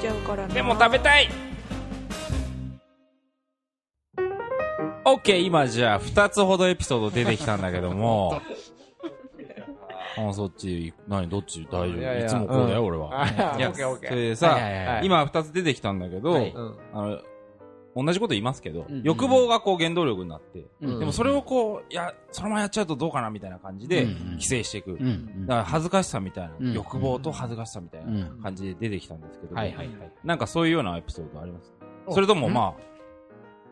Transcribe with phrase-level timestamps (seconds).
[0.00, 0.54] ちゃうからな。
[0.54, 1.28] でも食べたい。
[5.04, 8.40] オッケー今じゃあ2つほどエピソード出てきたんだけども。
[10.18, 11.66] あそっち何どっち？
[11.70, 11.98] 大丈夫？
[11.98, 13.22] いやいやいつもこうだよ、俺は。
[13.22, 14.10] あいやオッケーオッケー。
[14.10, 15.06] それでさ、はいはいはい。
[15.06, 16.50] 今2つ出てきたんだけど、はい。
[16.50, 16.76] うん。
[16.92, 17.18] あの
[18.04, 19.02] 同じこと言いますけど、うん。
[19.02, 20.98] 欲望がこう原動力になって、うん。
[21.00, 24.30] でもそれをこういやそのままやっちゃうとどうかなみたいな感じでうん。
[24.32, 25.06] 規制していく、うん。
[25.06, 26.72] うんだから恥ずかしさみたいな、うん。
[26.72, 28.42] 欲望と恥ずかしさみたいなうん。
[28.42, 29.96] 感じで出てきたんですけど、はいはいはい。
[30.24, 31.72] なんかそういうようなエピソードあります？
[32.06, 32.14] お。
[32.14, 32.80] それともまあ、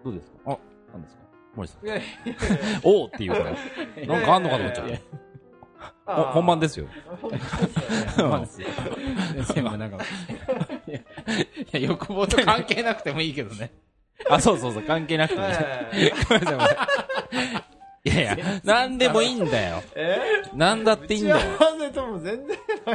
[0.05, 0.39] どうですか？
[0.47, 0.59] あ、
[0.93, 1.23] なんですか？
[1.55, 1.87] 森さん。
[1.87, 2.03] いやい
[2.85, 3.45] おうっていうから。
[4.07, 4.97] なんかあんのかと思っちゃった。
[6.07, 6.87] ほ本番ですよ。
[8.19, 8.47] まあ
[9.53, 9.99] 全部なんか、
[10.87, 10.93] い
[11.73, 13.73] や欲望と関係なくてもいいけどね。
[14.31, 15.51] あ、そうそうそう、関係なくてもい。
[18.09, 19.83] やいや、なんでもいいんだよ。
[19.97, 20.17] え？
[20.55, 21.37] なんだっていいんだよ。
[21.37, 22.57] 打ち合わせとも全然
[22.87, 22.95] なん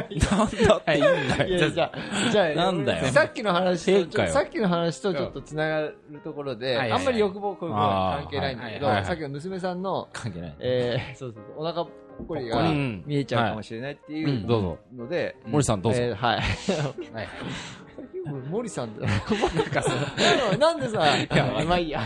[0.68, 1.08] だっていいんだ
[1.44, 1.48] よ。
[1.48, 1.98] いやじゃあ、
[2.30, 3.04] じゃあ、 なんだよ。
[3.12, 7.00] さっきの話と、さっきの話とちょっとつながるところで、はいはいはい。
[7.00, 9.04] あんまり欲望こういうことは関係ないんだけど、あーはいはいはい。
[9.04, 10.54] さっきの娘さんの、関係ない。
[10.60, 11.90] えー、そうそうそう、お腹ぽ
[12.22, 14.78] っこりがうん見えちゃうかもしれないっていうどうぞ。
[14.96, 16.02] ので、森さんどうぞ。
[16.02, 16.40] えーはい。
[17.12, 17.28] はい。
[18.50, 19.06] 森さんだ。
[20.58, 21.00] なんでさ、
[21.66, 22.02] まあいいや。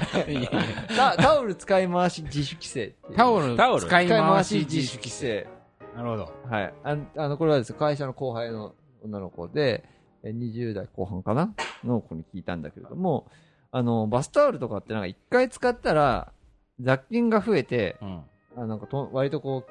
[0.97, 5.47] タタオル使い回し自主規制タオルタオル使い回し自回し自主主規制。
[5.95, 6.33] なるほど。
[6.51, 6.75] はい。
[6.85, 9.85] ああの、これはですね、会社の後輩の女の子で、
[10.23, 13.27] え20代後半かなの子に聞いたんだけれども、
[13.71, 16.33] あの、バスタオルとかってなんか一回使ったら、
[16.81, 18.23] 雑菌が増えて、うん。
[18.59, 19.71] あなんかと割とこう、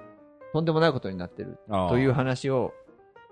[0.54, 2.74] とんでもないことになってるという話を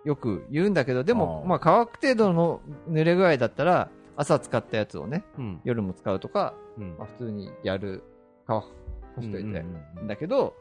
[0.04, 5.62] よく言うんだけど、でも、まあ乾く程度の濡れ具合だったら、朝使ったやつをね、うん。
[5.64, 8.04] 夜も使うとか、うんまあ、普通にやる、
[8.46, 8.66] 乾く、
[9.16, 9.48] 干しといて。
[9.48, 10.56] うんうんだけど、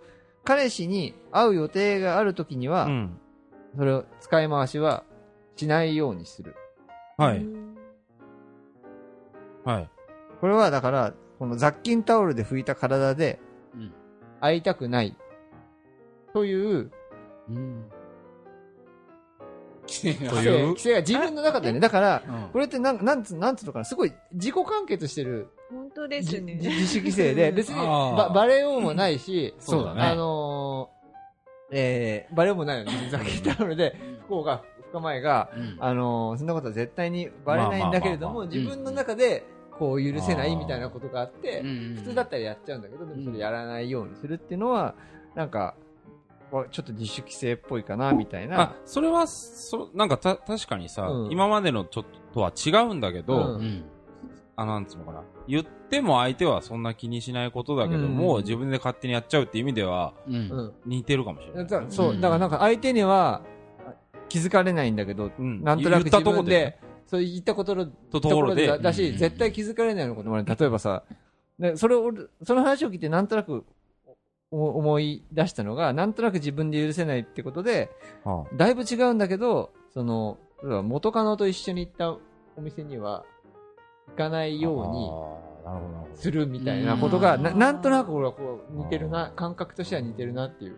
[0.44, 3.18] 彼氏に会う予定があるときには、うん。
[3.76, 5.04] それを使い回しは
[5.56, 6.54] しないようにする。
[7.16, 7.38] はい。
[7.38, 7.76] うん
[9.64, 9.88] はい。
[10.40, 13.38] これはだから、この雑菌タオルで拭いた体で
[13.74, 13.92] うん、
[14.40, 15.16] 会いたくない。
[16.32, 16.90] という、
[17.48, 17.84] うん。
[19.88, 20.66] 規制がという？
[20.68, 22.48] 規制が自分の中でね、だから、うん。
[22.52, 25.48] これってなんなんつなんつうのかな、すごい自己完結してる。
[25.70, 26.54] 本当でじすね。
[26.54, 30.02] 自自主規制で、 別にあーばバレようもないし、 そうだね。
[30.02, 32.92] あのー、えー、バレようもないよね。
[33.10, 35.76] 雑菌タオルで、不幸が、不可前が、うん。
[35.80, 39.44] あのーそんなことは絶対にバレないんだけれども、自分の中で、
[39.78, 44.94] こう許せないみたいなことがあって、うん普通だったらやっちゃうんだけど、でもそれやらないようにするっていうのは、
[45.34, 45.74] なんか、わ
[46.70, 52.04] ちょっと自主規制っぽいかな、みたいあな。、それは、そ、なんかた、確かにさ、うん今までのちょっ
[52.34, 53.84] とは違うんだけど、うんうん。
[54.56, 55.22] あ、なんつうのかな。
[55.48, 60.12] 言っても相手はそんな気にしないことだけども、うん自分で勝手にやっちゃうっていう意味では。
[60.84, 61.66] 似てるかもしれない。
[61.66, 63.42] だそうう、んだからなんか相手には
[64.28, 70.44] 気づかれないんだけど、うんなんとなく自言ったとこで分で、そう言ったことのとところでだだし、うん絶対気づかれないようなこともある。
[70.46, 71.02] 例えばさ、
[71.58, 73.64] でそれを、その話を聞いてなんとなくお
[74.52, 77.90] 思い出したのが、なんとなく自分で許せないってことで、
[78.24, 82.20] はだいぶ違うんだけど、その、元カノと一緒に行ったお
[82.60, 83.24] 店には
[84.10, 85.10] 行かないように。
[86.16, 90.76] するみたいなことが、うんななんとなく俺はこう似てるな、感覚としては似てるなっていう、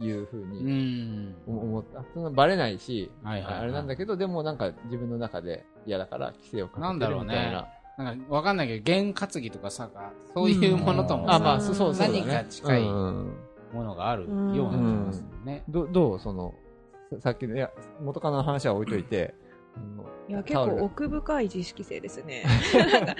[0.00, 1.34] いうふううにん。
[1.46, 2.04] 思った。
[2.14, 7.12] そんなバレないし、はいはいはいあれなんだけど、でもなんか自分の中で嫌だから規制をかけてるみたいな。
[7.12, 9.90] なんだろうねなんかわかんないけど、験担ぎとかさ、
[10.34, 12.24] そういうものともさ、あ、まあ、そうそうそうだね。
[12.26, 13.34] 何か近いうん
[13.72, 15.64] ものがあるような気がするね。
[15.68, 16.54] どどうその、
[17.10, 17.70] ささっきの、いや、
[18.02, 19.34] 元カノの話は置いといて、
[20.28, 22.44] いや、結構奥深い自主規制ですね。
[22.74, 23.16] なんか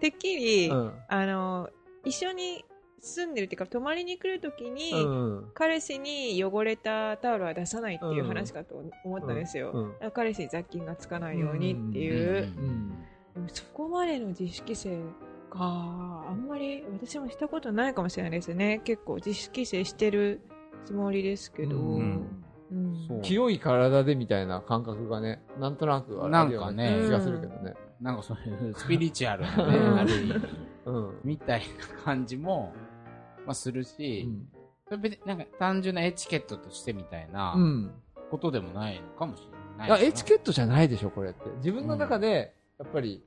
[0.00, 0.92] てっきり、うん。
[1.08, 1.70] あの、
[2.04, 2.64] 一緒に
[3.00, 5.50] 住んでるっていうか、泊まりに来るときに、うん。
[5.54, 9.72] 彼氏に汚れたタオルは出さないっていう話かと思ったんですよ。
[9.72, 12.48] うん彼氏に雑菌がつかないようにっていう。
[13.48, 15.00] そこまでの自主規制
[15.50, 18.80] があんまり私もしたことないかもしれないですね。
[18.84, 20.40] 結構自主規制してる
[20.84, 21.76] つもりですけど。
[21.76, 22.40] うん
[22.72, 27.74] うんそう清い体でみたいな感覚がね、なんとなくあるなんかねような気がするけどね。
[28.00, 30.34] なんかそういうスピリチュアルなね、うんある意味、
[30.86, 31.20] うん。
[31.22, 32.72] みたいな感じも、
[33.46, 34.28] まあするし、
[34.86, 37.92] それ別になんか単純なエチケットとしてみたいなうん。
[38.30, 41.40] ことでもないのかもしれないいや、エチケッットじゃないでしょ、これって。
[41.58, 43.22] 自分の中で、やっぱり、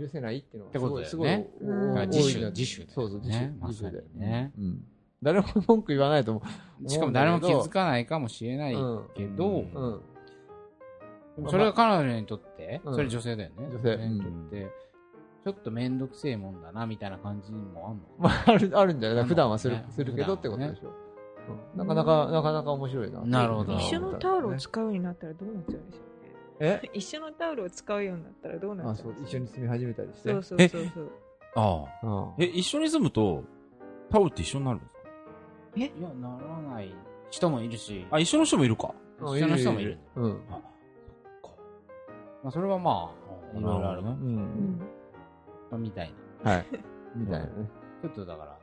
[0.00, 3.34] 許せないっていうのってことがすごい、すごい自主な自主だよねそうそう、自主。
[3.34, 4.04] まさに自主で。
[4.18, 4.84] ねうん。
[5.22, 6.42] 誰も文句言わないと思
[6.84, 6.88] う。
[6.88, 10.02] しかも誰も気づかないかもしれないうんけど、うん
[11.38, 11.50] うん。
[11.50, 13.68] それが彼女にとって、うんそれ女性だよね。
[13.70, 14.66] 女性にとって、
[15.44, 19.24] ちょっとめんどくせえもんだな、みたいな感じもあんの まあ、ある、あるんじゃない？
[19.24, 20.88] 普段はするね、するけどってことでしょ。
[20.88, 20.94] うん
[21.76, 23.20] なかなか、なかなか面白いな。
[23.20, 26.13] なるほど一緒のタオルを使うようになったらどうなっちゃうんでしょうね。
[26.60, 26.80] え？
[26.92, 30.30] 一緒のタオルを使うようになったらどうなあ、っちゃそうう、一緒に住み始めたりして？
[30.30, 31.10] そうそうそうそう。
[31.56, 32.06] ああ。
[32.06, 33.44] うんえ、一緒に住むと、
[34.10, 35.00] タオルって一緒になるんですか？
[35.76, 35.88] いや、
[36.20, 36.94] ならない
[37.30, 38.94] 人もいるし、あ、一緒の人もいるか。
[39.20, 39.98] うん一緒の人もいる。
[40.16, 40.42] うん。
[40.48, 40.60] ま
[42.48, 43.10] あ、それはま
[43.54, 44.04] あ、いろいろあるう。
[44.04, 44.10] ね。
[44.10, 44.78] うんん。
[45.70, 46.12] まあみたい
[46.42, 46.66] はい。
[47.16, 47.52] みたいな ね。
[47.56, 47.66] な。
[48.02, 48.58] ちょっとだから、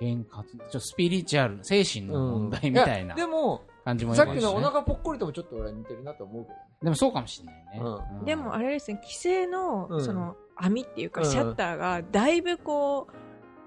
[0.00, 6.90] 今の原活、ちょっとスピリチュアル、精神の問題みたいなやでも、感じもさっきのおで腹ぽっこりともちょっと俺は似てるなと思うけどね。
[6.90, 7.80] もそうかもしれないね。
[7.80, 13.12] ううんでもあれですね、規制の、うんその、網っていうか、うんシャッターが、だいぶこう、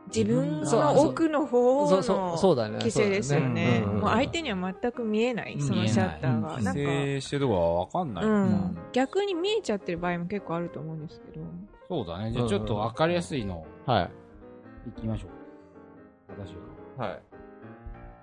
[0.07, 2.01] 自分の奥の方の。
[2.01, 3.83] 規制ですよね。
[4.03, 6.49] 相手には全く見えない、そのシャッターが。
[6.51, 8.23] 規なんか、制してるとこはわかんない。
[8.23, 8.77] うん。
[8.93, 11.45] 逆に見えちゃってる場合も結構あると思うんですけど。
[11.87, 12.31] そうだね。
[12.31, 14.89] じゃあちょっとわかりやすいのはい。
[14.89, 15.29] いきましょう。
[16.39, 16.53] 私
[16.97, 17.07] は。
[17.07, 17.21] はい。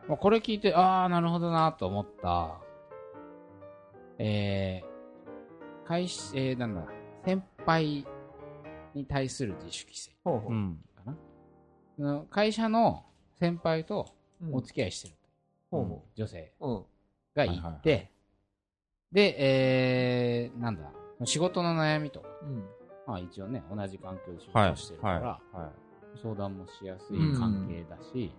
[0.08, 2.60] まあ、これ聞いて、ああ、なるほどなと思った。
[4.18, 6.86] えー、会社、えー、なんだ、
[7.24, 8.06] 先輩
[8.94, 10.52] に対する自主規制ほうほう。
[10.52, 10.78] うん。
[10.96, 11.16] かな。
[11.96, 13.04] その会社の
[13.38, 14.08] 先輩と
[14.40, 15.14] うんお付き合いしてる
[15.70, 16.68] ほうほ女性う。
[16.68, 16.84] うん。
[17.34, 18.10] がいはいはいはて、
[19.12, 20.90] で、えー、なんだ、
[21.24, 22.64] 仕事の悩みとか、うん。
[23.06, 24.70] まあ一応ね、同じ環境で仕はい。
[24.70, 25.56] 事してるから、はい。
[25.56, 25.70] はい
[26.20, 28.32] 相談もしやすい関係だし、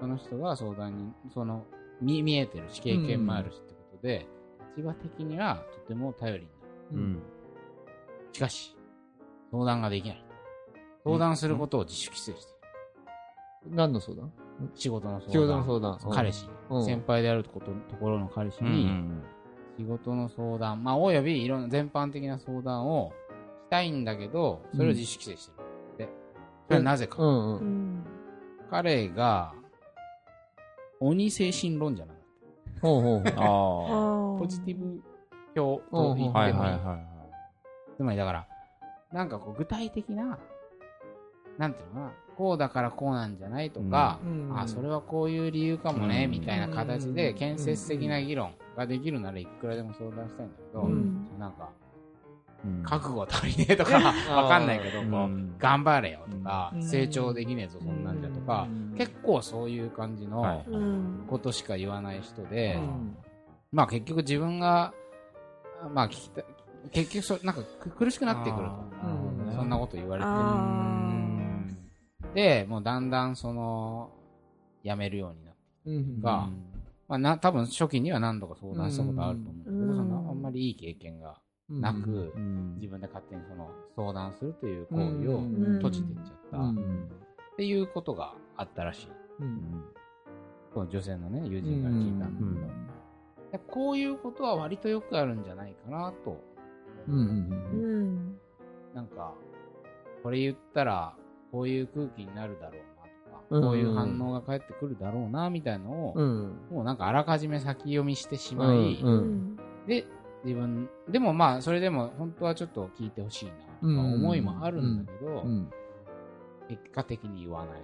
[0.00, 1.64] その人が相談に、その、
[2.00, 4.26] 見見えてるし、経験もあるしってことで、
[4.76, 6.58] 立場的にはとても頼りになる。
[6.92, 6.94] う。
[6.94, 7.22] うんん。
[8.32, 8.76] しかし、
[9.50, 10.24] 相談ができない。
[11.04, 12.52] 相談することを自主規制して
[13.66, 13.76] いる。
[13.76, 14.32] 何の相談？
[14.74, 15.32] 仕事の相談。
[15.32, 15.98] 仕事の相談。
[16.14, 18.90] 彼氏に、うん先輩であることところの彼氏うんに、
[19.78, 23.12] 仕事の相談、まあ、およびいろんな全般的な相談を
[23.66, 25.68] したいんだけど、それを自主規制してる。
[25.98, 26.08] で、
[26.66, 27.22] それはなぜか。
[27.22, 27.58] うんう。
[27.58, 28.04] うんん。
[28.70, 29.54] 彼が、
[31.00, 32.18] 鬼精神論者なの。
[32.80, 35.02] ほうほうポジティブ
[35.54, 36.32] 教と言ってもいい。
[36.32, 37.96] はいはいはいはい。
[37.96, 38.46] つまりだから、
[39.12, 40.38] なんかこう具体的な、
[41.58, 44.52] なんていうのかな、こうだからこうなんじゃないとか、うん。
[44.56, 46.30] あ、それはこういう理由かもね、うん。
[46.30, 47.38] みたいな形でうん。
[47.38, 51.38] 建設的な議論ができるならいくらでも相談したいんだけど、うん。
[51.38, 51.87] なんか、うん
[52.82, 53.98] 覚悟足りねえとか、
[54.34, 55.02] わかんないけど、
[55.58, 56.82] 頑張れよとか、うん。
[56.82, 58.66] 成長できねえぞ、そんなんじゃとか、
[58.96, 60.64] 結構そういう感じの。
[61.28, 63.16] ことしか言わない人で、うん。
[63.72, 64.92] まあ結局自分が、
[65.94, 66.42] まあ聞きた
[66.90, 68.76] 結局そ、なんかく苦しくなってくると。
[69.54, 70.28] そんなこと言われて。
[70.28, 70.98] あ
[72.34, 74.10] で、もうだんだんその、
[74.82, 75.60] やめるようになって。
[75.86, 76.20] うん。
[76.20, 76.48] が
[77.08, 79.64] まあな、多分初期には何度か相談したことあると思う。
[79.64, 87.08] けど、あんまりいい経験がなく、うん自分で勝手にその相談するという行為をうん閉じていっちゃった、うん
[87.52, 89.08] っていうことがあったらしい。
[89.40, 89.84] うん。
[90.72, 92.88] この女性のね、友人から聞いたんだけど、うん
[93.50, 96.40] でこういうことは割とよくあるんじゃないかなと。
[97.08, 97.22] うんうん
[97.72, 98.38] うん。
[98.94, 99.34] なんか、
[100.22, 101.16] これ言ったら、
[101.50, 106.58] こういう空気になるだろうなとか、うんこういう反応が返ってくるだろうな、みたいのを、うん。
[106.70, 109.06] もうなんかあらかじめ先読みしてしまい、うん。
[109.06, 109.56] うん。
[109.86, 110.06] で、
[110.48, 115.70] 自分、でもまあ、それでも本当はちょっと聞いてほしいな、とか思いもあるんだけど、うん。
[116.68, 117.80] 結果的に言わない、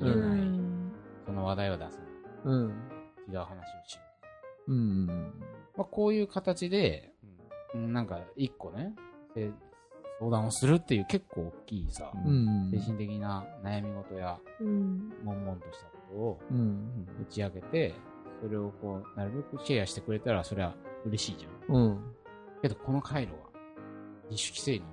[0.00, 0.22] うん。
[0.22, 0.92] 言えない、うん
[1.26, 1.98] その話題を出さない、
[2.44, 2.68] うん。
[3.28, 3.48] 違う話を
[3.86, 4.02] しる。
[4.68, 5.06] うん。
[5.76, 7.12] まあ、こういう形で、
[7.74, 7.92] うん。
[7.92, 8.94] なんか一個ね、
[9.34, 9.50] せ
[10.20, 12.70] 相談をするっていう結構大きいさ、うん。
[12.70, 15.12] 精神的な悩み事やうん。
[15.24, 17.06] 悶々としたことをうん。
[17.20, 17.94] 打ち明けて、
[18.42, 20.74] それをこう、なるべくシェアしてくれたら、それは
[21.04, 21.76] 嬉しいじゃん。
[21.76, 21.98] うん。
[22.62, 23.38] けど、この回路は、
[24.30, 24.84] 自主規制に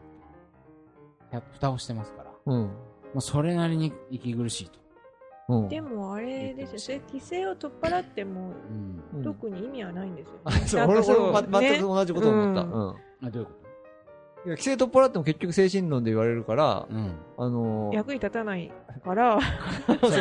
[1.54, 2.62] 蓋をしてますから、うん。
[2.66, 2.70] ま
[3.18, 4.80] あ、それなりに息苦しいと。
[5.50, 5.68] うん。
[5.68, 8.54] でもあれですよ、それ規制を取っ払っても、
[9.24, 10.34] 特に意味はないんですよ。
[10.46, 11.70] あ そうなんか俺俺もまね。
[11.70, 12.62] 全く同じこと思った。
[12.62, 13.28] ううん。
[13.28, 13.52] あ、どういうこ
[14.46, 17.12] いや規制取っ払っても結局精神論で言われるからとうん。
[17.38, 18.70] あのー役に立たない
[19.04, 19.40] から、
[19.88, 20.12] そうそう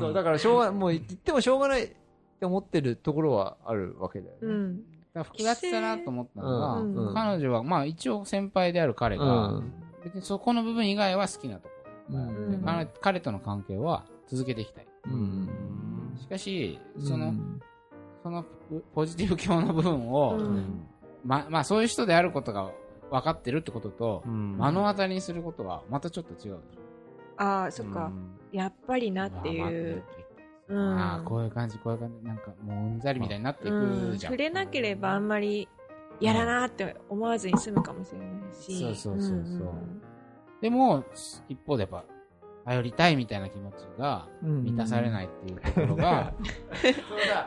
[0.00, 1.94] そうだからしょうがもう言ってもしょうがない
[2.36, 4.38] って思ってるところはあるわけだよね。
[4.42, 4.76] うん。
[4.76, 6.94] だから複雑だなと思ったのが、うん。
[7.08, 7.14] うん。
[7.14, 9.72] 彼女は、まあ一応先輩である彼うが、ん。
[10.04, 11.74] 別にそこの部分以外は好きなとこ
[12.10, 12.18] ろ。
[12.18, 12.50] うん。
[12.50, 14.86] で彼彼との関係は続けていきたい。
[15.06, 16.16] うん。
[16.20, 17.60] しかし、その、うん。
[18.22, 20.86] そのポポジティブ教の部分を、うん。
[21.24, 22.70] ま、まあそういう人であることが
[23.10, 24.58] 分かってるってことと、うん。
[24.58, 26.58] 目の当たりにすることはまたちょっと違う。
[27.38, 28.12] ああ、そっか、
[28.52, 30.02] やっぱりなっていう。
[30.68, 30.98] うん。
[30.98, 34.32] ああ、こういう感じ、こういう感じ、なんかもううんざりみたいになっていうんくじゃん。
[34.32, 35.68] 触れなければあんまり
[36.20, 38.78] やらなって思わずに済むかもしれないし。
[38.78, 39.36] そうそうそうそう。
[39.36, 40.02] んん
[40.60, 41.04] でも、
[41.48, 42.04] 一方でやっぱ、
[42.64, 46.32] 頼りたいみたいな気持ちが満たされないっていうところが、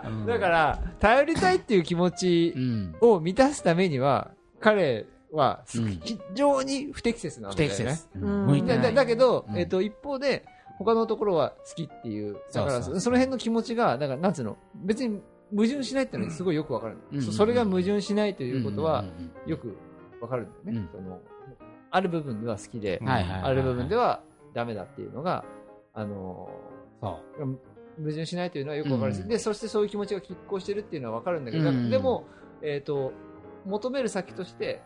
[0.06, 0.26] そううん。
[0.26, 0.34] だ。
[0.34, 2.96] だから、頼りたいっていう気持ちうん。
[3.02, 6.00] を満たすためには、彼はうん。
[6.04, 7.76] 非常に不適切なん不だよね。
[7.76, 8.08] 適切。
[8.16, 8.96] うん。
[8.96, 9.58] だけど、うん。
[9.58, 10.46] えっと、一方で、
[10.80, 15.22] 他のところは好きっていう、だからその辺の気持ちが、だから、なんつうの、別に
[15.52, 17.22] 矛盾しないっていうのはすごいよくわかる、うん。
[17.22, 19.04] そそれが矛盾しないということは
[19.46, 19.78] よく
[20.22, 21.02] わかるんだよね、うん。
[21.04, 21.20] その。
[21.92, 24.22] ある部分では好きで、ある部分では
[24.54, 25.44] ダメだっていうのが、
[25.94, 26.50] あの
[27.02, 27.20] そ
[27.98, 29.28] 矛盾しないというのはよくわかるし、うん。
[29.28, 31.90] で、そしてそういう気持ちが拮抗してるっていうのはわかるんだけど、うん。
[31.90, 32.26] でも、
[32.62, 33.12] えっ、と、
[33.66, 34.82] 求める先として。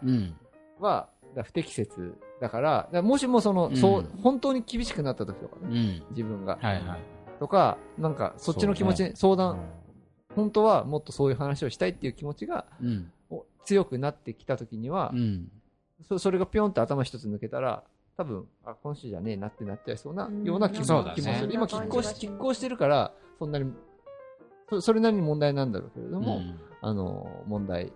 [0.80, 6.04] は、だから不適切だから、だからもしもその、うんそう、本当に厳しくなった時とかね、うん。
[6.12, 6.58] 自分が。
[6.62, 7.00] はいはい。
[7.40, 9.60] とか、なんか、そっちの気持ち、相談、
[10.36, 13.12] 本当はもっとそういう話をしたいっていう気持ちがうん。
[13.30, 15.52] お強くなってきた時にはう、ん。
[16.08, 17.84] そそれがぴょんと頭一つ抜けたら、
[18.16, 21.54] 多分、あ、今週じゃねえなってなっちゃいそうな、うんような気も,、そうだね気もする。
[21.54, 23.74] 今、そんな拮抗し、拮抗してるから、そんなに、
[24.70, 27.94] そそれなりに問題なんだろうけれども、うんあの、問題、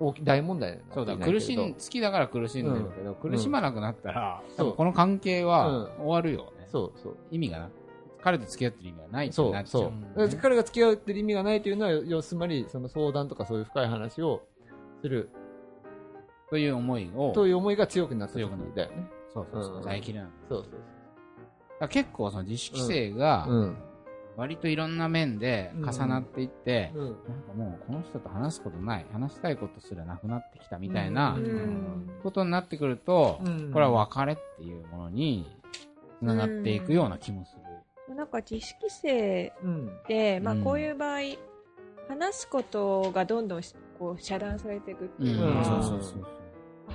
[0.00, 6.04] 大き大問題になってそうだ、苦しん、好きだから苦しんでるけど、苦しまなくなったら、この関係はうん。
[6.04, 6.66] 終わるよね。
[6.70, 7.16] そうそう。
[7.30, 7.70] 意味がな、
[8.22, 10.38] 彼と付き合ってる意味がないってそうなっちゃそうね。
[10.40, 14.42] 彼が付き合ってる意味がないというのは、要するに、その相談とかそういう深い話を
[15.02, 15.30] する。
[16.50, 19.06] という思いを、という思いが強くなった時強くなるだよね。
[19.32, 19.82] そうそうそうう、ん。
[19.82, 20.84] 在切れなそうそうだか
[21.80, 23.54] ら結構その自主規制がそう。
[23.54, 23.76] うん。
[24.38, 27.04] 割といろんな面で重なっていって、うん。
[27.04, 35.44] なんかもうこの人と話すことない、話したいことすらなくなってきたみたいなうんことになってくると、うんこれは別れっていうものに
[36.20, 37.56] つながっていくような気もす
[38.08, 38.14] る。
[38.14, 39.90] なんか自主規制うん。
[40.06, 41.18] で、まあ、うんこういう場合、
[42.08, 46.26] 話すことがどんどんしこう遮断されていくっていううんか、そうそうそう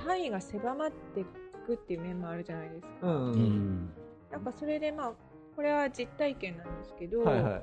[0.06, 1.24] 範囲が狭まってい
[1.66, 2.88] くっていう面もあるじゃないですか。
[3.02, 3.34] うん。
[3.34, 3.42] そう。
[3.42, 3.50] ううん。
[3.50, 3.90] ん。
[4.32, 5.12] なんかそれでまあ
[5.56, 7.62] これは実体験なんですけど、はいはい。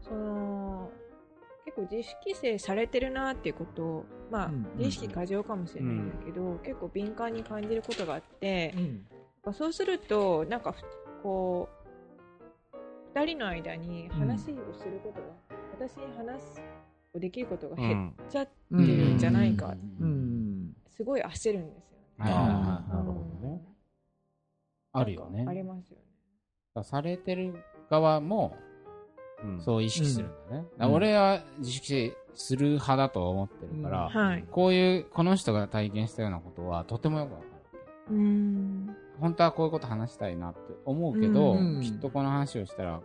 [0.00, 0.90] その
[1.64, 9.06] 結構自主規制されてるなっていうことを、まあうん自意識過剰かもしれないんだけど、結構敏感に感じることがあって、うん。
[9.44, 10.82] まあそうするとなんかふ
[11.22, 11.68] こ
[13.14, 16.62] う2人の間に話をすることが、私に話す
[17.14, 20.74] できることが減っちゃってるんじゃないか、うん。
[20.96, 22.04] すごい焦るんですよね。
[22.18, 22.58] はいはいはいな
[22.90, 23.06] るはい。
[23.06, 23.12] ほ
[23.42, 23.62] どね。
[24.92, 25.44] あるよね。
[25.48, 26.03] ありますよね。
[26.82, 27.54] されてる
[27.90, 28.56] 側も
[29.44, 30.64] うんそう意識するんだね。
[30.78, 34.44] うん俺は自主規制する派だと思ってるから、はい。
[34.50, 37.44] こういう、この人が体験したようなことはとてもよくわか
[38.10, 38.16] る。
[38.16, 38.96] うん。
[39.20, 43.00] 本当はこういうこと話したいなって思うけど、うんきっとこの話をしたら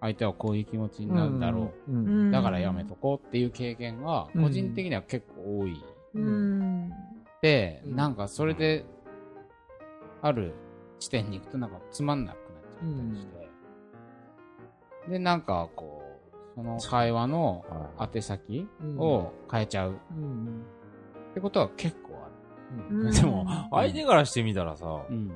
[0.00, 1.92] 相手はこういう気持ちになるだろう。
[1.92, 2.30] うん。
[2.30, 5.84] だからやめとこうっていう経験がうん個人的には結構多い。
[6.14, 6.90] うん。
[7.42, 8.86] で、うんなんかそれで、
[10.22, 10.54] ある
[10.98, 12.41] 地点に行くとなんかつまんなくな
[12.90, 15.10] ったりして。
[15.10, 17.64] で、なんかこう、その会話の
[17.98, 20.62] 宛先を変えちゃううん。
[21.30, 22.28] ってことは結構あ
[22.90, 23.12] うん。
[23.12, 25.16] でも、相手からしてみたらさ、る。
[25.16, 25.32] うん。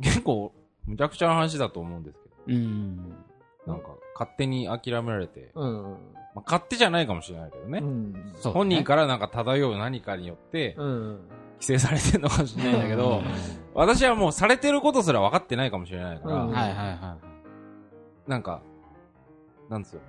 [0.00, 0.52] 結構、
[0.86, 3.14] むちゃくちゃな話だと思うんですけうん。
[3.66, 5.82] ど、なんか、勝手に諦められて、うん。
[6.34, 7.78] まあ、勝手じゃないかもしれないけどね。
[7.80, 8.34] うん。
[8.42, 11.20] 本人からなんか漂う何かによって、うん。
[11.62, 13.24] 規制されてるのかもしれないんだけど、うん
[13.74, 17.16] 私はもうされてることすら分かってないかもしれないから、うんはいはいは
[18.26, 18.60] なんか、
[19.70, 20.02] なんですよ。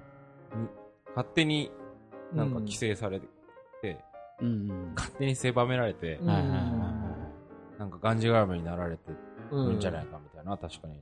[0.54, 0.68] に
[1.16, 1.72] 勝手に
[2.34, 3.26] なんか規制されて、
[3.88, 3.96] い。
[4.42, 4.94] うん。
[4.98, 9.14] 勝手に狭められて、うんなんかがんじがらめになられて
[9.50, 9.70] うん。
[9.70, 11.02] るんじゃないかみたいな、確かに。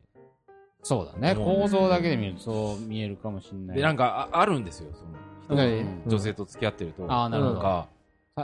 [0.84, 1.31] そうだね。
[1.31, 3.77] うん構造だけで見るとそう見えるかもしれない。
[3.77, 5.63] で、なんかああるんですよ、その
[6.05, 7.05] 女性と付き合ってると。
[7.10, 7.88] あーなるほどんか、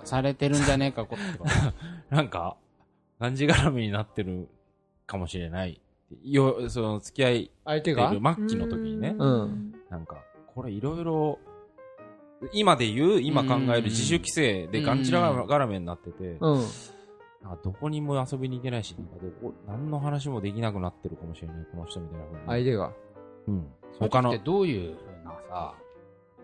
[0.02, 1.52] さされてるんじゃねえか、こってこと。
[2.16, 2.58] なんか、
[3.20, 4.48] がんじがらめになってる
[5.06, 5.82] かもしれない。
[6.24, 8.10] よ、その付き合い相手が？
[8.12, 10.18] 末期の時にね、うんなんか、
[10.54, 11.40] これいろいろ、
[12.54, 15.20] 今で言う、今考える自主規制でがんじが
[15.58, 16.62] らめになってて、うん。
[17.42, 22.46] なんかどこにも遊びに行けないし、なんかどこ、何の話もできなくなってるかもしれない、この人みたいな風に。
[22.48, 22.92] 相手が？
[23.48, 23.68] うん。
[24.00, 24.40] 他他の、の。
[24.44, 25.74] どういうふうなさ、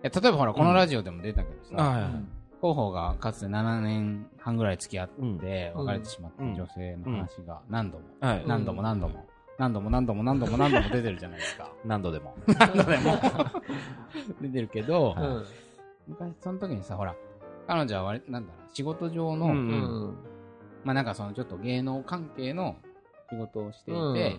[0.01, 2.11] 例えばほら、このラジオでも出たけどさ、はいはい
[2.63, 5.37] 広報がかつて7年半ぐらい付き合ってうん。
[5.85, 8.43] 別れてしまった女性の話が何度も、はい。
[8.47, 9.25] 何度も何度も、
[9.59, 11.69] 何度も何度も何度も何度も出てるじゃないですか。
[11.83, 12.33] 何度でも。
[12.47, 13.17] 何度でも。
[14.39, 15.43] 出てるけど、うん。
[16.07, 17.13] 昔その時にさ、ほら、
[17.67, 20.13] 彼女は割なんだろう、仕事上の。
[20.85, 22.77] まあなんかそのちょっと芸能関係の
[23.29, 24.37] 仕事をしていて、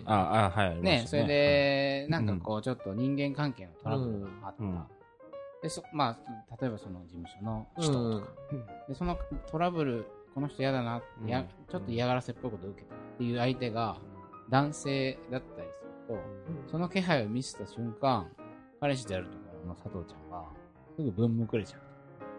[0.81, 4.87] ね、それ、で、なんかこう、ちょっと人間関係のトラブルがあった。
[5.65, 8.27] うんで、そ、まあ、例えばその事務所の人とか、
[8.87, 9.17] で、その
[9.49, 10.05] トラブル、
[10.35, 13.97] この人嫌だな、やうんちょっと嫌がらせっぽいことを受けたっていう相手が
[14.49, 18.27] 男性だったりすると、その気配を見せた瞬間、
[18.79, 20.45] 彼氏であるところの佐藤ちゃんは、
[20.95, 21.81] すぐ分むくれちゃう。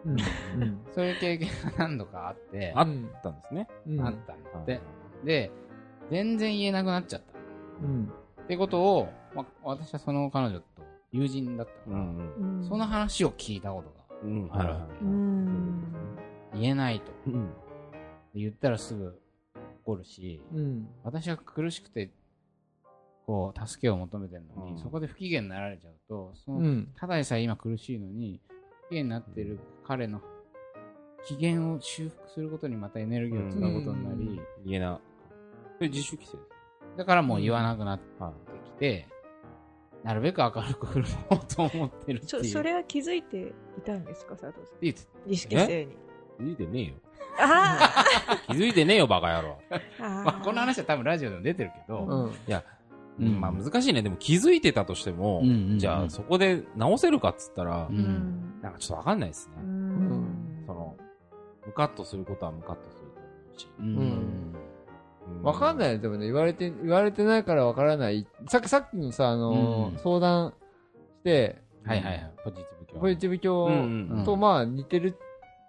[0.06, 0.20] うん
[0.62, 2.86] うん そういう経験が何度かあって、あっ
[3.22, 3.68] たんですね。
[3.88, 4.80] うんあったんだって。
[5.24, 5.50] で、
[6.10, 7.38] 全然言えなくなっちゃった。
[7.82, 8.12] うん
[8.44, 10.75] ってことを、まあ、私はその彼女と
[11.16, 12.32] 友人だったから、ん。
[12.38, 14.48] うんその話を聞いたことがうん。
[14.48, 15.82] はいはうん
[16.54, 17.30] 言えないと。
[17.30, 17.32] い。
[17.32, 17.50] うん。
[18.34, 19.18] 言ったらすぐ
[19.84, 22.10] 怒るし、うん私は苦しくて、
[23.26, 28.40] こう、助けを求めてるのに、うんそこで不機嫌になられちゃうと、その、うんただでさえ今苦しいのに、
[28.86, 30.20] 不機嫌になってる彼の
[31.24, 35.00] 機嫌を修復することにまたエネルギーを使うことになり、言えな。
[35.80, 36.38] 自主規制。
[36.96, 38.66] だからもう言わなくなってはい。
[38.66, 39.08] きて、
[40.06, 42.44] なるべく明るく振る舞おうと思ってるっていう。
[42.44, 44.78] そそれは気づいていたんですか佐藤さん？
[44.80, 45.00] 言って。
[45.26, 45.96] 自主規制に。
[46.38, 46.94] 気づいてねえよ。
[47.38, 48.04] あ
[48.46, 49.58] 気づいてねえよ、バカ野郎。
[49.70, 49.76] ー。
[49.98, 52.30] あまあ、この話は多分ラジオでも出てるけど、うん。
[52.30, 52.62] いや、
[53.18, 53.40] うん。
[53.40, 54.02] まあ難しいね。
[54.02, 55.78] でも気づいてたとしても、うんうんうん。
[55.78, 57.98] じゃあそこで直せるかっつったら、ううん。
[57.98, 59.54] んなんかちょっとわかんないですね。
[59.60, 60.62] うん。
[60.66, 60.96] その、
[61.66, 63.20] ムカッとすることはムカッとすると
[63.82, 64.55] 思うし。
[65.26, 65.98] うんうんわかんないよ。
[65.98, 68.26] でもね、言われて、言われてないからわからない。
[68.48, 69.98] さっき、さっきのさ、あのーうん。
[69.98, 70.54] 相談
[71.20, 72.98] して、はいはいはい、ポジティブ教。
[73.00, 75.16] ポジティブ教うんうんとまあ似てる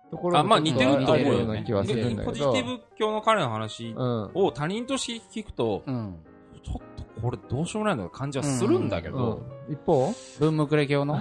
[0.10, 1.30] ところあ、まあ似てると思うよね。
[1.30, 2.46] ような気はするんだけど。
[2.52, 4.32] ポジティブ教の彼の話うん。
[4.34, 6.16] を他人として聞くと、うん。
[6.64, 9.74] ちょっとこれどうしようもないの感じはするんだけうど、ん。
[9.74, 10.14] 一方？
[10.40, 11.20] ブームクレ教の？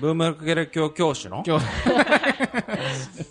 [0.00, 1.42] ブームクゲル教教師の？
[1.42, 1.58] 教。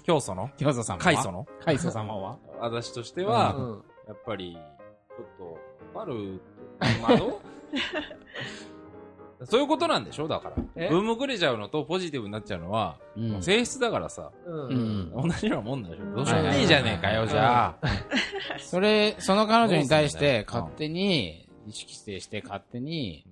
[0.03, 0.50] 教祖の？
[0.58, 1.03] 教祖様は？
[1.03, 1.46] 開祖の？
[1.63, 2.38] 開祖様は？
[2.60, 4.58] 私としては、うんやっぱり、
[5.16, 5.28] ちょっ
[5.94, 6.42] と、わかる、
[7.01, 7.39] まあどう
[9.46, 10.28] そういうことなんでしょ？
[10.28, 10.56] だから。
[10.75, 10.89] え？
[10.89, 13.42] ブームくれちゃうのとポジティブになっちゃうのは、うん。
[13.42, 15.12] 性質だからさ、ううん。
[15.12, 16.04] 同じようなもんだでしょ？
[16.04, 16.16] うん。
[16.16, 17.88] どうしようもねえじゃねえかよ、じゃあ。
[18.58, 23.25] それ、その彼女に対して勝手に意識してして勝手に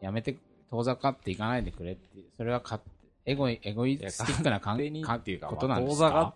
[0.00, 0.36] やめて、
[0.70, 2.80] 遠ざかっていかないでくれってそれは勝
[3.24, 6.34] 手エゴイ、エゴイスティックな関係っていうかことなんですまあか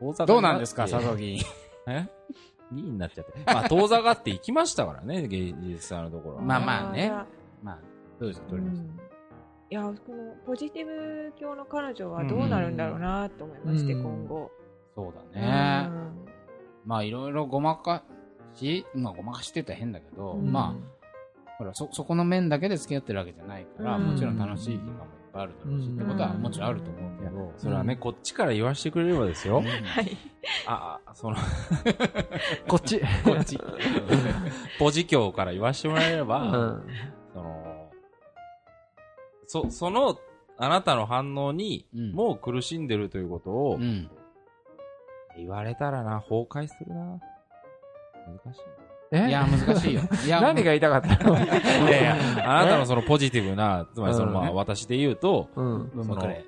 [0.00, 1.42] 遠ざがどうなんですか、佐藤議員。
[1.88, 2.06] え？
[2.72, 3.32] ?2 になっちゃって。
[3.46, 6.42] まあ、遠ざかっていきましたからね、 芸術さんのところは。
[6.42, 7.26] まあまあねいや
[7.62, 7.78] まあ、
[8.20, 8.46] どうですか、
[9.68, 14.50] いやこのポジティブ教の彼女はどうなるんだろうなと思いまして、うん今後。
[14.94, 15.88] そうだね。
[15.88, 16.26] うん
[16.86, 18.04] まあ、いろいろごまか
[18.54, 29.62] し、まあ、ごまかしてたら変だけど、うんまあ、ほら、そ、そこの面だけで付き合ってるわけじゃないから、うんもちろん楽しい時間もいっぱいあるだろうし、うんってことはもちろんあると思うけど、それはね、こっちから言わせてくれればですよ。
[29.62, 30.16] はい。
[30.66, 31.36] あ、あその、
[32.68, 33.00] こっち。
[33.24, 33.58] こっち。
[34.78, 36.86] ポジ教から言わせてもらえれば、うん。
[37.32, 37.90] その、
[39.46, 40.18] そ、その、
[40.58, 44.10] あなたの反応に、うんもう苦しんでるということをう、ん。
[45.36, 47.20] 言われたらな、崩壊するな。
[48.44, 48.60] 難しい。
[49.12, 49.28] え？
[49.28, 50.02] いや、難しいよ。
[50.24, 51.36] いや、何が言いたかったの？
[51.36, 51.46] い
[51.90, 55.90] やいや、 あなたのそのポジティブな、つまりそのまあうん私で言うと、うん。
[55.94, 56.44] ブームクレ。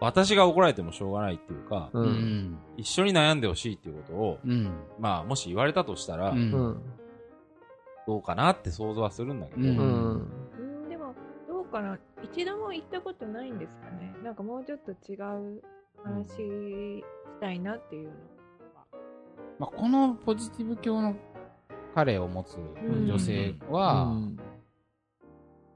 [0.00, 2.00] 私が怒られてもしょうがないっていうか、う。
[2.00, 2.58] うんん。
[2.76, 4.70] 一緒に悩んでほしいっていうことを、うん。
[4.98, 6.82] まあもし言われたとしたら、うんうん。
[8.06, 10.28] どうかなって想像はするんだけど、うん
[10.88, 11.14] でも、
[11.48, 11.98] どうかな？
[12.22, 14.14] 一度も行ったことないんですかね。
[14.22, 15.62] なんかもうちょっと違う
[16.02, 17.04] 話し
[17.40, 18.14] たいなっていうの。
[19.58, 21.14] まあ、このポジティブ教の
[21.94, 22.56] 彼を持つ
[23.06, 24.38] 女性は、うん。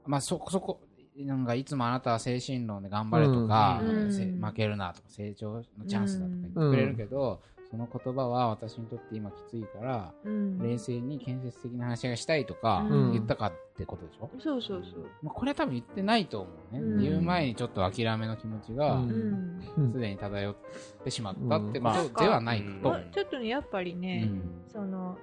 [0.05, 0.81] まあ、そ、そこ、
[1.17, 4.11] なんかいつもあなたは精神論で頑張れとか、うん。
[4.11, 10.59] せ負けるなとか、成長のチャンスだとか言ってくれるけど、その言葉は私にとって今きついから、うん。
[10.59, 13.11] 冷静に建設的な話がしたいとかうん。
[13.13, 15.05] 言ったかってことでしょ、そうそうそう。
[15.21, 16.79] まあ、これは多分言ってないと思うね。
[16.81, 17.01] うん。
[17.01, 19.09] 言う前にちょっと諦めの気持ちがううん。
[19.09, 19.63] ん。
[19.77, 20.55] うんすでに漂っ
[21.03, 21.85] てしまったってうん。
[21.85, 24.41] ことではないとちょっとね、やっぱりね、うん。
[24.67, 25.17] その、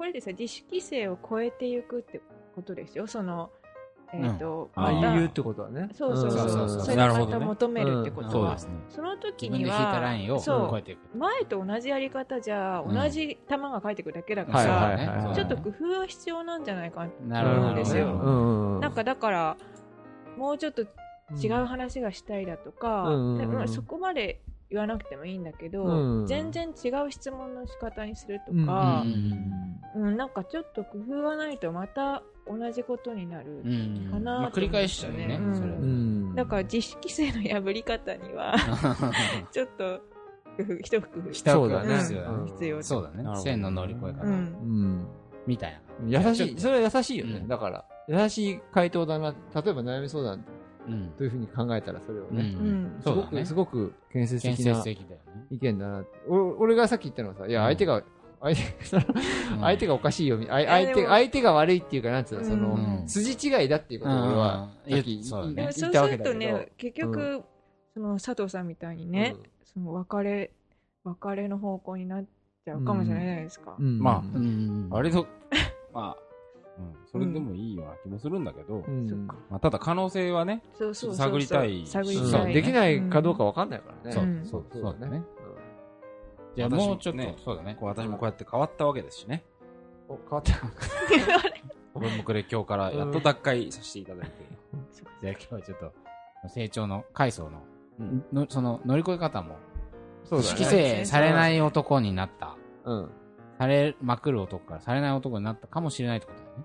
[0.00, 2.22] これでさ、自主規制を超えていくって
[2.54, 3.06] ことですよ。
[3.06, 3.50] その、
[4.14, 5.90] えっ、と、うんまあ、言うってことはね。
[5.92, 6.40] そうそうそう。
[6.40, 6.48] うん。
[6.48, 8.72] そうそうそうそれをまた求めるってことは、そうですね。
[8.88, 10.56] その時には、そ
[11.14, 11.18] う。
[11.18, 12.94] 前と同じやり方じゃ、うん。
[12.94, 18.78] 同じ球が返ってくるだけだから、ちょっと工夫は必要なんじゃないかなるほどそうですよ。
[18.80, 19.56] なんかだから、
[20.38, 23.04] もうちょっと違う話がしたいだとか、
[23.66, 26.26] そこまで言わなくてもいいんだけど、うん。
[26.26, 30.16] 全然違う質問の仕方にするとうんかう、んうん。
[30.16, 33.62] なんかちょっと工夫がないとまた同じことになる。
[33.64, 35.54] うんかなと思ってまあ、繰り返しちゃうね、うん。
[35.54, 35.76] それは。
[35.78, 36.34] うん。
[36.34, 38.54] だから自主規制の破り方には、
[39.50, 40.00] ちょっと
[40.56, 41.32] 工夫、一工夫。
[41.32, 41.96] 下そうだね。
[41.98, 42.36] 必要だね。
[42.36, 42.46] うん。
[42.46, 43.16] 必要そうだね。
[43.16, 43.40] なるほど。
[43.42, 44.32] 線の乗り越え方、うん。
[44.32, 45.06] うん。
[45.46, 46.20] みたいな。
[46.28, 47.38] 優しい、それは優しいよね。
[47.38, 47.48] うん。
[47.48, 49.30] だから、優しい回答だな。
[49.30, 49.36] 例
[49.70, 50.44] えば悩み相談うん
[51.16, 52.98] というふうに考えたらそれをうね、うん。
[52.98, 55.46] んすごく、ねすごく建設建的な設的だよね。
[55.50, 56.00] 意見だな。
[56.00, 56.10] って。
[56.28, 57.66] お俺がさっき言ったのはさ、いや、うん。
[57.66, 58.02] 相手が
[58.40, 58.62] 相手
[59.60, 63.08] 相手がおかしいよ相手相手が悪いっていうか、なんつうの、その、うん。
[63.08, 65.92] 筋違いだっていうことを俺は、言ったわけだけど。
[66.06, 67.44] するとね、結局、
[67.92, 70.50] その佐藤さんみたいにね、その別れ、
[71.04, 72.24] 別れの方向になっ
[72.64, 73.76] ちゃうかもしれないじゃないですか。
[73.78, 73.98] うん。
[73.98, 74.88] まあうん。
[74.90, 75.26] 割と、
[75.92, 76.22] まあ、
[76.80, 79.26] うん、それでもいいような気もするんだけど、うん。
[79.26, 81.86] まあ、ただ可能性はね、そうそう探りたい。
[81.86, 82.54] 探りうんたい。
[82.54, 84.12] できないかどうかわかんないからね。
[84.12, 84.24] そう。
[84.24, 84.44] うん。
[84.44, 84.66] そう。
[84.72, 84.96] そうだね。
[84.96, 85.22] そうだね。
[86.56, 87.18] じゃあ私ももうちょっと。
[87.18, 87.76] ね、そうだね。
[87.78, 89.44] こう私もこうやって変わったわけですしね。
[90.08, 90.54] お変わった。
[91.98, 94.32] 文目で今日からやっと脱会させていただいて。
[95.20, 95.92] じゃあ今日はちょっと
[96.48, 97.62] 成長の階層の,、
[97.98, 98.24] うん。
[98.32, 99.56] のその乗り越え方も
[100.24, 101.00] そう規だね。
[101.00, 102.56] 制されない男になった。
[102.84, 103.10] うん。
[103.58, 106.64] されまくる男からされない男になったかもしれないってことだよね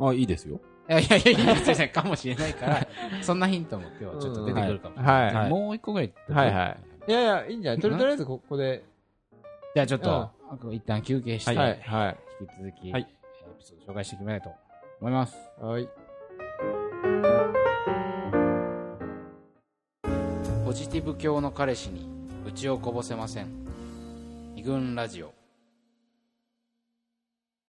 [0.00, 0.60] あ、いいですよ。
[0.88, 2.86] いやいやいやいやいやかもしれないから
[3.22, 7.10] そんなヒントも今日はちょっと出てくるかもしれない、はいはいもう一個ぐらいはいはい。
[7.10, 7.80] いやいや、いいんじゃない？
[7.80, 8.82] とりとりあえずここで。
[9.74, 10.30] じゃあちょっと、
[10.72, 11.80] 一旦休憩して、はい。
[11.82, 12.16] はい。
[12.40, 13.04] 引き続き、はいエ
[13.58, 14.50] ピソード紹介していきたいと
[15.00, 15.88] 思いますはい。
[20.64, 22.08] ポジティブ教の彼氏に
[22.44, 23.48] 愚痴をこぼせません
[24.54, 25.32] 二軍ラジオ